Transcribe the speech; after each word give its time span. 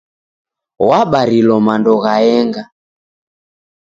Wabarilo 0.87 1.55
mando 1.67 1.93
ghaenga. 2.03 2.63